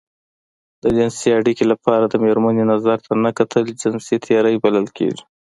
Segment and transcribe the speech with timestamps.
[0.83, 5.23] د جنسي اړيکې لپاره د مېرمنې نظر ته نه کتل جنسي تېری بلل کېږي.